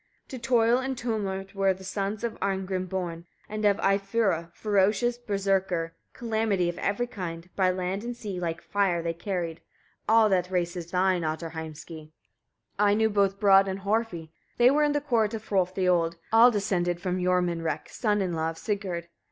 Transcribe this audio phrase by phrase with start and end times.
[0.29, 0.29] 24.
[0.65, 5.91] To toil and tumult were the sons of Arngrim born, and of Eyfura: ferocious berserkir,
[6.11, 9.61] calamity of every kind, by land and sea, like fire they carried.
[10.09, 12.13] All that race is thine, Ottar Heimski!
[12.79, 12.79] 25.
[12.79, 16.17] I knew both Brodd and Horfi, they were in the court of Hrolf the Old;
[16.33, 19.07] all descended from Jormunrek, son in law of Sigurd.